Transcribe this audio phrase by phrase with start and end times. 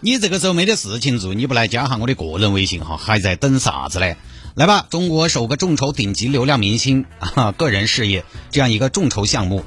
[0.00, 4.16] 你这个时候没得事情做，你不来加下我的个人微信哈，还在等啥子嘞？
[4.54, 9.64] 来吧，中国首个众筹顶级流量明星啊，个人事业这样一个众筹项目。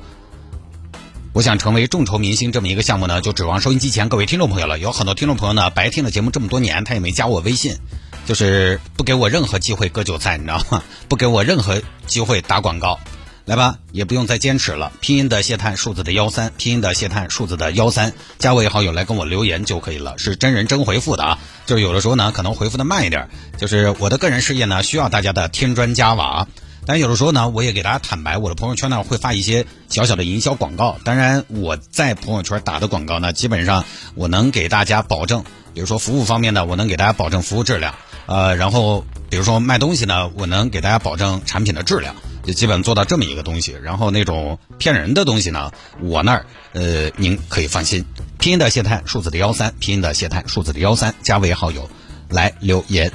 [1.34, 4.80] 我想成为众筹明星这么一个项目呢，就指望收音机前各位听众朋友了。
[4.80, 7.78] 有很多听众朋友呢，白听了节目这么多年，他也没加我微信，
[8.26, 10.84] 就是不给我任何机会割韭菜，你知道吗？
[11.10, 13.00] 不给我任何机会打广告。
[13.46, 14.92] 来吧，也不用再坚持了。
[15.02, 20.18] 拼音的谢探，数字的幺三，拼音的谢探，数字的幺三，加为好友来跟我留言就可以了。
[20.18, 23.30] 是真人真回复的啊，就是有的时候呢，可能回复的慢一点。
[23.58, 26.48] 就是我的个人事业呢，需要大家的添砖加瓦。
[26.86, 30.98] 但有的时候呢，我也给大家坦白，我的朋友圈呢会发一些小小的营销广告。
[31.04, 35.44] 当然，我在朋友圈打的广告呢，基本上我能给大家保证，
[35.74, 37.94] 比如说服务方面呢，我能给大家保证服务质量。
[38.26, 43.76] 呃，然后比如说卖东西呢，我能给大家保证产品的质量，就基本做到这么一个东西。
[43.82, 48.06] 然后那种骗人的东西呢，我那儿呃您可以放心。
[48.40, 51.90] 拼音的谢探，数字的幺三，拼音的谢探，数字的幺三，加为好友
[52.30, 53.12] 来留言。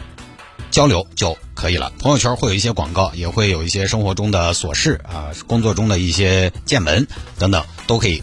[0.70, 1.92] 交流就可以了。
[1.98, 7.06] 朋友圈会有一些广告，也会有一些生活中的琐事啊，工作中的一些见闻
[7.38, 8.22] 等等，都可以。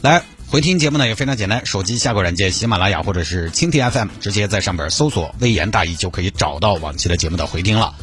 [0.00, 7.94] 来回听节目呢也非常简单，手机下个软件喜马拉雅或者是蜻蜓 FM，直接在上边搜索“微言大义”就可以找到往期的节目的回听了。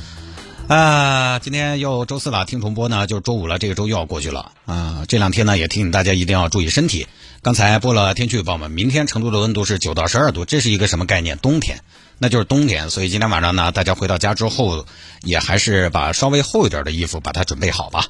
[0.69, 5.03] 啊，今天又周四了，听重播呢就周五了，这个周又要过去了啊。
[5.07, 7.07] 这两天呢也提醒大家一定要注意身体。
[7.41, 11.39] 刚才播了天气预报嘛，明天成都的温度是九到十二度，这是一个什么概念？
[11.39, 11.79] 冬天。
[12.19, 14.85] 那就是冬天，所以今天晚上呢，大家回到家之后，
[15.23, 18.05] 也还是把稍微厚一点的衣服把它准备好吧。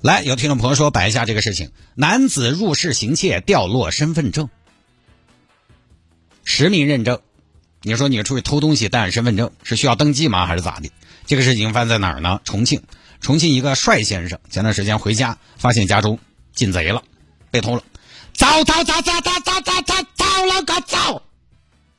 [0.00, 4.48] 来，有听众朋友说摆一下这个事情：男子入室行窃掉落身份证，
[6.44, 7.18] 实名认证。
[7.82, 10.46] 你说你出去偷东西带身份证是需要登记吗？
[10.46, 10.88] 还是咋的？
[11.30, 12.40] 这个事情发生在哪儿呢？
[12.42, 12.82] 重庆，
[13.20, 16.18] 重庆一个帅先生前段时间回家，发现家中
[16.56, 17.04] 进贼了，
[17.52, 17.84] 被偷了，
[18.32, 21.22] 走走走走走走走走走了个糟，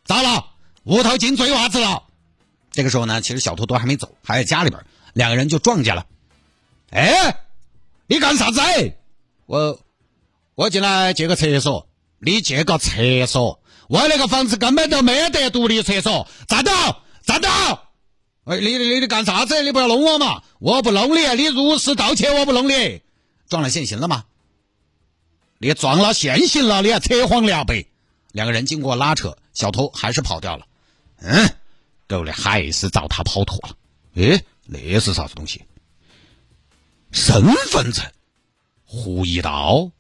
[0.04, 0.48] 糟了！
[0.84, 2.04] 屋头进贼娃子了，
[2.74, 4.84] 这个时候呢，其实小偷都还没走，还在家里边，
[5.14, 6.06] 两个人就撞见了。
[6.90, 7.38] 哎，
[8.08, 8.60] 你干啥子？
[9.46, 9.80] 我
[10.56, 11.88] 我进来借个厕所，
[12.20, 13.64] 你借个厕所？
[13.88, 16.28] 我那个房子根本都没得独立厕所。
[16.50, 17.88] 站到，站到！
[18.46, 19.62] 哎，你你你你干啥子？
[19.62, 20.44] 你不要弄我嘛！
[20.60, 23.02] 我不弄你，你如实道歉，我不弄你。
[23.48, 24.26] 撞了现行了吗？
[25.60, 27.88] 你撞了现行了，你还扯谎两倍。
[28.32, 30.66] 两个人经过拉扯，小偷还是跑掉了。
[31.20, 31.54] 嗯，
[32.08, 33.76] 狗的还是遭他跑脱了。
[34.16, 35.62] 哎，那是啥子东西？
[37.12, 38.04] 身份证，
[38.86, 39.92] 胡一刀。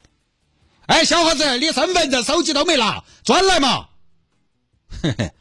[0.87, 3.87] 哎，小伙子，你身份证、手机都没拿，转来嘛。
[5.03, 5.31] 嘿嘿，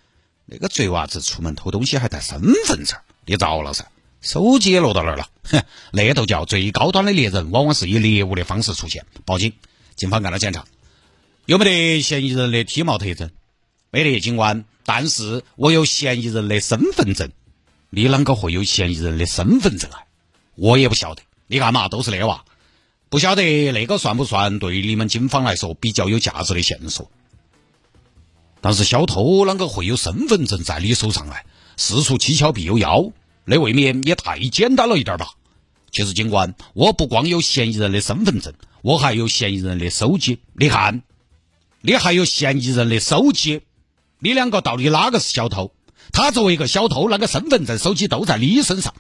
[0.53, 3.87] 那个贼娃子出门偷东西还带身份证，你遭了噻。
[4.21, 5.29] 手机也落到那儿了。
[5.45, 5.63] 哼，
[5.93, 9.07] 那都叫最高端的猎人，往往是以猎物的方式出现。
[9.25, 9.53] 报警，
[9.95, 10.67] 警方赶到现场，
[11.47, 13.31] 有没得嫌疑人的体貌特征？
[13.93, 14.65] 没得，警官。
[14.85, 17.31] 但是我有嫌疑人的身份证，
[17.89, 20.03] 你啷个会有嫌疑人的身份证啊？
[20.57, 21.23] 我也不晓得。
[21.47, 22.45] 你看嘛，都是那娃，
[23.09, 27.09] 不晓得那个算不算对你们警方来说比较有价值的线索？
[28.61, 31.35] 但是小偷啷个会有身份证在你手上呢？
[31.77, 33.11] 事出蹊跷必有妖，
[33.45, 35.31] 那未免也太简单了一点吧？
[35.91, 40.41] 其实警官，我不光有嫌疑人的身份证，我还有嫌疑人的手机。
[40.53, 41.03] 你看，
[41.81, 43.63] 你还有嫌疑人的手机。
[44.19, 45.73] 你两个到底哪个是小偷？
[46.13, 48.95] 他作为一个小偷，那个身份证、手机都在你身上。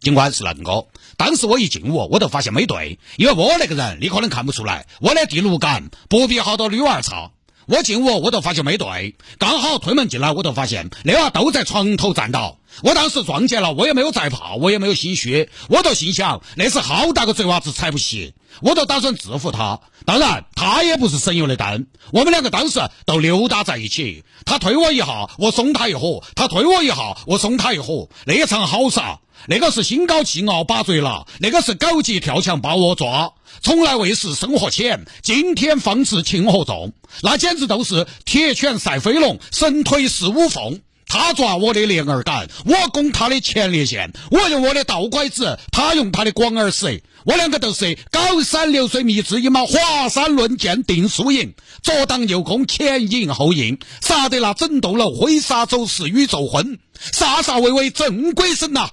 [0.00, 7.30] 尽管是恁个，当时我一进屋，我都发现没对，因为我那个人你可能看不出来，我的第六感不比好多女娃儿差。
[7.68, 12.56] 我进屋，我都发现没对，刚好推门进来，我都发现那娃都在床头站到。
[12.82, 18.32] 我当时撞见了，我也没有在怕，我也没有心虚，我都心想那是好大个贼娃子才不信。
[18.62, 21.86] 我都打算制服他，当然他也不是省油的灯。
[22.10, 28.08] 我们两个当时都溜达在一起，他推我一下，我松他一伙；他推我一下，我松他一伙。
[28.24, 33.32] 那一场好耍，那个是心高气傲把罪拿，那个是狗急跳墙把我抓。
[33.62, 36.92] 从来未识生活浅，今天方知情何重，
[37.22, 40.80] 那简直都是铁拳赛飞龙，神推似五凤。
[41.10, 47.02] 他抓我的连儿杆，我攻他的前列腺，我用我的倒拐子，他用他的广耳屎。
[47.24, 56.78] 我两个都是高山流水觅知音嘛，华山论剑定输赢，左挡右攻前迎后应，杀得那整栋楼挥洒走石宇宙昏，
[57.12, 58.90] 飒飒巍巍正鬼神呐！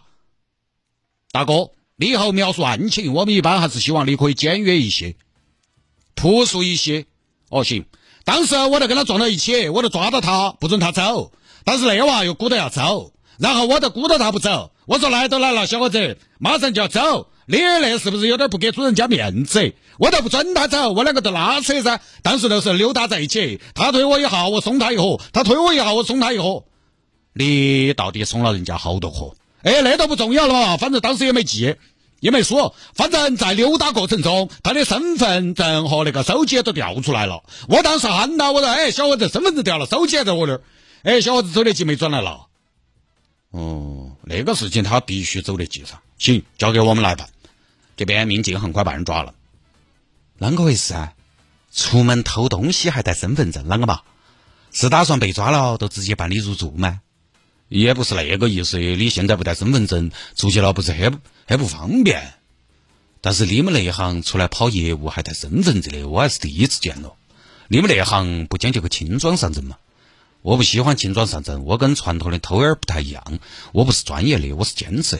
[1.35, 5.17] 大哥，你以后描述案情，我们一般还是希望你可以简约一些，
[6.13, 7.07] 朴素一些。
[7.49, 7.83] 哦，行。
[8.23, 11.33] 当时我就跟他撞到一起，我就抓到他，不准他走。
[11.65, 14.71] 但是那娃又鼓捣要走，然后我就鼓捣他不走。
[14.85, 17.27] 我说来都来了，小伙子，马上就要走。
[17.47, 19.75] 你那是不是有点不给主人家面子？
[19.99, 21.99] 我都不准他走，我两个都拉扯噻。
[22.23, 26.63] 当时都是溜达在一起，他推我一下，我松他一盒；他推我一下，我松他一盒。
[27.33, 29.35] 你到底送了人家好多盒？
[29.65, 31.75] 哎，那倒不重要了嘛，反正当时也没记，
[32.19, 32.75] 也没说。
[32.94, 37.44] 反正在溜达过程中，他的身份证和那个手机都掉出来了。
[37.67, 40.62] 我当时喊他，我说：“哎，小伙子，身份证掉了，手机还在我这儿。”
[41.01, 42.45] 哎，小伙子走得急没转来了。
[43.50, 46.00] 哦，那个事情他必须走得急噻。
[46.19, 47.27] 行，交给我们来办。
[47.97, 49.33] 这边民警很快把人抓了，
[50.39, 51.13] 啷个回事啊？
[51.73, 54.01] 出门偷东西还带身份证，啷个嘛？
[54.71, 57.01] 是打算被抓了都直接办理入住吗？
[57.80, 62.33] 也不是那个意思，你现在不带身份证出去了，不是很很不方便。
[63.22, 67.13] 但是你们那一行出来跑业务还带身份证的，我还是第一次见了。
[67.68, 69.77] 你们那行不讲究个轻装上阵吗？
[70.42, 73.39] 我不喜欢轻装上阵，我跟传统的偷儿不太一样，
[73.74, 75.19] 我不是专业的，我是兼职，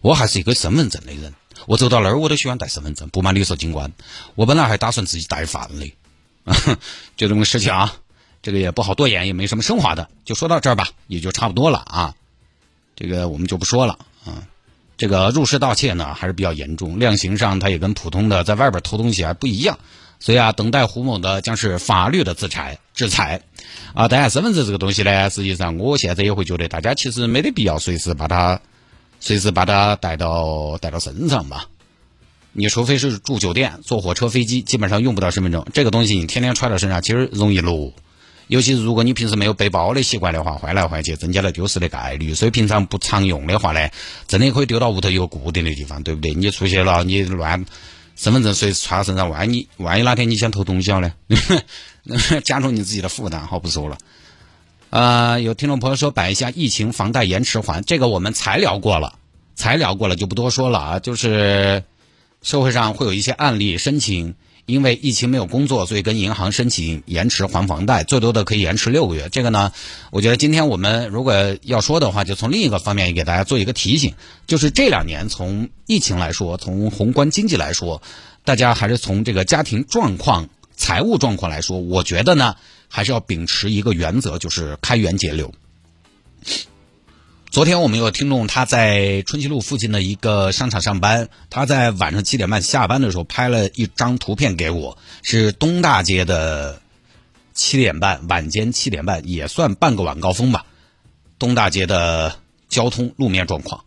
[0.00, 1.34] 我还是一个身份证的人。
[1.66, 3.08] 我走到那儿，我都喜欢带身份证。
[3.08, 3.92] 不瞒你说，警官，
[4.36, 5.92] 我本来还打算自己带饭的，
[7.18, 7.96] 就这么个事情啊。
[8.42, 12.14] 这个也不好多言，也没什么升华的，就说到这儿吧，也就差不多了啊。
[12.96, 14.46] 这个我们就不说了啊。
[14.96, 19.78] 这个入室盗窃呢，还是比较严重，量刑上它也跟普通的在外边偷东西还不一样，
[20.18, 23.42] 所以啊，等待胡某的将是法律的制裁制裁
[23.94, 24.08] 啊。
[24.08, 28.60] 当然，身份证这个东西呢，实际上我现在也会觉得，大家其实没得必要随时把它。
[29.22, 31.66] 随时把它带到带到身上吧，
[32.52, 35.66] 你除非是住酒店、坐火车、飞机，基本上用不到身份证。
[35.74, 37.92] 这个东西你天天揣到身上，其实容易落。
[38.50, 42.34] 尤其如果你平时没有背包的习惯的话，换来换去增加了丢失的概率。
[42.34, 43.88] 所以平常不常用的话呢，
[44.26, 46.34] 真的可以丢到屋头一个固定的地方，对不对？
[46.34, 47.64] 你出去了，你乱
[48.16, 51.12] 身份证随时揣身上，万一万一哪天你想偷东西了呢？
[52.42, 53.98] 加重你自己的负担，好不说了。
[54.90, 59.14] 呃，有听众朋友说摆一下疫情房贷延迟还，这个我们才聊过了，
[59.54, 60.98] 才聊过了就不多说了啊。
[60.98, 61.84] 就是
[62.42, 64.34] 社会上会有一些案例申请，
[64.70, 69.28] 因为疫情没有工作，所以跟银行申请延迟还房贷，最多的可以延迟六个月。
[69.30, 69.72] 这个呢，
[70.10, 74.14] 我觉得今天我们如果要说的话，就从另一个方面也给大家做一个提醒，
[74.46, 78.00] 就是这两年从疫情来说，从宏观经济来说，
[78.44, 82.54] 大家还是从这个家庭状况、财务状况来说，我觉得呢。
[82.92, 85.54] 还是要秉持一个原则，就是开源节流。
[87.50, 96.80] 昨天我们有听众，他在春熙路附近的一个商场上班，他在晚上七点半下班的时候拍了一张图片给我，是东大街的
[97.52, 100.64] 七点半，晚间七点半也算半个晚高峰吧。
[101.40, 102.38] 东大街的
[102.68, 103.84] 交通路面状况，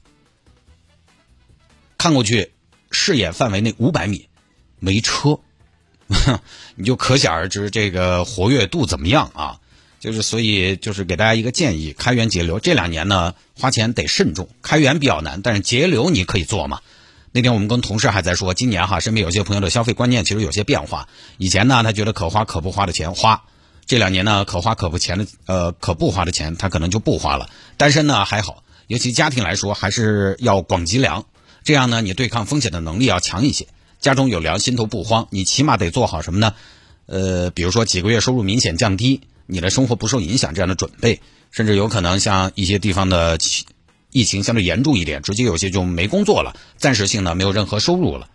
[1.97, 2.51] 看过去
[2.91, 4.27] 视野范围内五百米
[4.79, 5.39] 没车。
[6.75, 9.61] 你就可想而知这个活跃度怎么样啊？
[10.03, 12.59] 就是所以就是给大家一个建议，开源节流。
[12.59, 16.81] 这两年呢，花钱得慎重，开源比较难，但是节流你可以做嘛。
[17.31, 21.07] 那天我们跟同事还在说，今年哈，身边有些朋友的消费观念其实有些变化。
[21.37, 23.43] 以前呢，他觉得可花可不花的钱花，
[23.85, 27.49] 这两年呢，可花可不钱的呃可不花的钱，他可能就不花了。
[27.77, 31.23] 单身呢还好，尤其家庭来说，还是要广积粮，
[31.63, 33.67] 这样呢，你对抗风险的能力要强一些。
[34.01, 35.29] 家中有粮，心头不慌。
[35.31, 36.53] 你起码得做好什么呢？
[37.05, 41.21] 呃，比如说几个月收入明显降低，你的生活不受影响这样的准备，
[41.51, 43.37] 甚至有可能像一些地方的
[44.11, 48.29] 疫情相对严重一点，直接有些就没工作了，暂时性的没有任何收入了。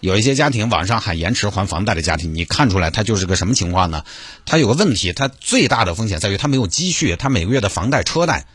[0.00, 4.04] 有一些家庭网上喊延迟还房贷的家庭，你看出来他就是个什么情况呢？
[4.46, 8.46] 他有个问题，他最大的风险在于他没有积蓄，他每个月的房贷、车贷，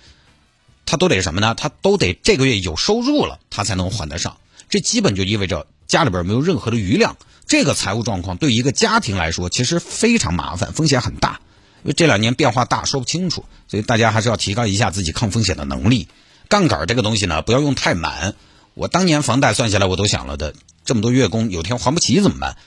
[0.85, 1.53] 他都得什么呢？
[1.55, 4.37] 他都得这个月有收入了，他才能还得上。
[4.69, 5.67] 这基本就意味着。
[5.87, 11.39] 家里边没有任何的余量，这个财务状况对一个家庭来说其实非常麻烦，风险很大。
[11.85, 16.07] 因为这两年变化大，说不清楚，所以大家还是要提高一下自己抗风险的能力。
[16.49, 18.33] 杠杆这个东西呢，不要用太满。
[18.73, 22.57] 我当年房贷算下来，我都想了的，这么多月供，有天还不起怎么办？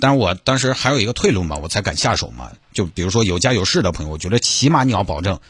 [0.00, 2.50] 但是我当时还有一个退路嘛，我才敢下手嘛。
[2.74, 5.40] 就比如说有家有室的朋友，我觉得起码你要保证。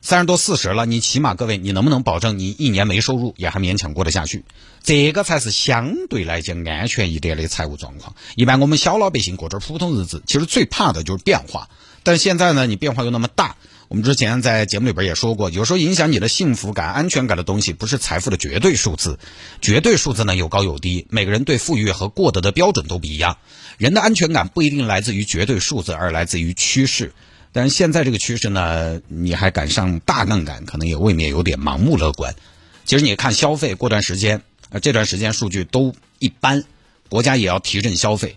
[0.00, 4.44] 三十多四十了，你起码各位，你能不能保证你一年没收入也还勉强过得下去？
[4.82, 8.14] 这个才是相对来讲安全一点的财务状况。
[8.36, 11.68] 一般我们小老百姓过着普通日子，其实最怕的就是变化。
[12.04, 13.56] 但现在呢，你变化又那么大。
[13.88, 19.18] 我们之前在节目里边也说过，有时候影响你的幸福感、安全感的东西，不是财富的绝对数字。
[19.60, 23.38] 绝对数字呢有高有低，每个人对富裕和过得的标准都不一样。
[23.78, 27.12] 人的安全感不一定来自于绝对数字，而来自于趋势。
[27.52, 32.34] 但是现在这个趋势呢，你还赶上大杠杆，可能也未免有点盲目乐观。
[32.84, 36.64] 其实你看消费，过段时间，啊，这段时间数据都一般，
[37.08, 38.36] 国家也要提振消费。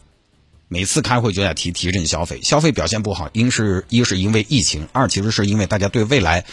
[0.67, 6.45] 每次开会就在提提振消费，消费表现不好，一是一是因为疫情，二其实是因为大家对未来，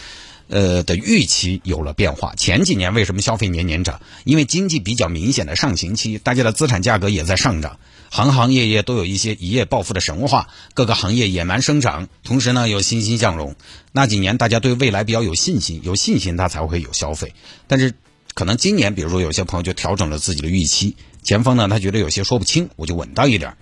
[0.49, 2.33] 呃的预期有了变化。
[2.35, 4.01] 前几年为什么消费年年涨？
[4.25, 7.79] 因为经济比较明显的上行期，大家的资产价格也在上涨，
[8.09, 13.55] 行行业业都有一些一夜暴富的神话，各个行业野蛮生长，同时呢又欣欣向荣。
[13.91, 17.33] 那几年大家对未来比较有信心，有信心他才会有消费。
[17.67, 17.93] 但是
[18.33, 23.55] 可能今年，比如说有些朋友就调整了自己的预期，前方呢他觉得有些说不清，我就稳当一点。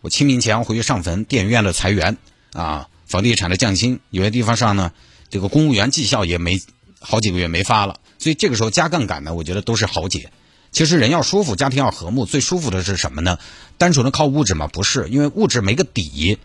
[0.00, 2.16] 我清明前回去上坟，电影院的裁员
[2.54, 4.92] 啊，房地产的降薪，有些地方上呢，
[5.32, 6.60] 这个公务员绩效也没
[7.00, 10.30] 好几个月没发了，所以这个时候加杠杆呢，我觉得都是豪杰。
[10.70, 13.38] 其实人要舒服，家庭要和睦，最舒服的是什么呢？
[13.78, 14.68] 单纯的靠物质吗？
[14.68, 16.38] 不是，因为物质没个底，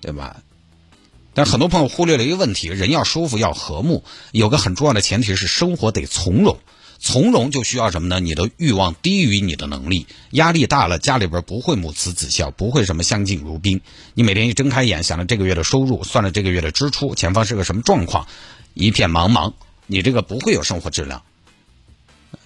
[0.00, 0.42] 对吧？
[1.34, 6.58] 但很多朋友忽略了一个问题：人要舒服，要和睦，有个很重要的前提是生活得从容。
[7.04, 8.20] 从容就需要什么呢？
[8.20, 13.80] 你的欲望低于你的能力，压力大了，家里边不会母慈子孝，不会什么相敬如宾。
[14.14, 18.28] 你每天一睁开眼，想着这个月的收入，算了这个月的支出，前方是个什么状况，
[18.74, 19.52] 一片茫茫，
[19.88, 21.22] 你这个不会有生活质量。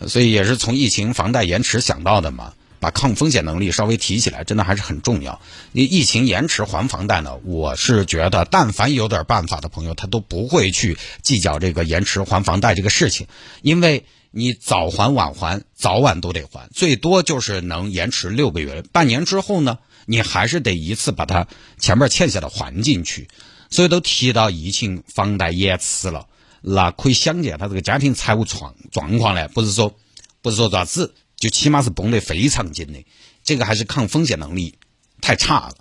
[0.06, 5.40] 所以也是从疫情房贷延迟想到的嘛，把抗风险能力稍微提起来，真的还是很重要。
[5.72, 13.26] 你疫情延迟还房贷呢，我是觉得，但凡有点办法的朋友，他都不会去计较这个延迟还房贷这个事情，
[13.62, 14.04] 因为。
[14.32, 18.82] 你早还晚还，早晚都得还，最多就是能延迟六个月。
[18.92, 21.46] 半年之后呢，你还是得一次把它
[21.78, 23.28] 前面欠下的还进去。
[23.70, 26.26] 所以都提到疫情房贷延迟了，
[26.60, 29.96] 那可以想见他这个家庭财务状状况呢，不是说
[30.42, 31.14] 不是说咋子，
[31.46, 33.04] 就起码是绷得非常紧的。
[33.44, 34.74] 这个还是抗风险能力
[35.20, 35.76] 太差了，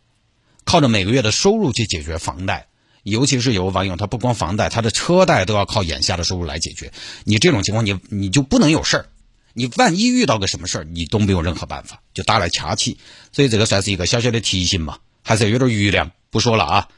[0.63, 2.67] 靠着每个月的收入去解决房贷。
[3.01, 6.93] 尤其是有网友，他不光房贷，他的车贷都要靠眼下的收入来解决。
[7.23, 9.09] 你这种情况，你你就不能有事儿。
[9.53, 12.99] 你万一遇到个什么事儿，你都没有任何办法，就打来掐起。
[13.31, 16.11] 所以这个算是一个小小的提醒嘛，还是有点余量。
[16.29, 16.89] 不说了啊。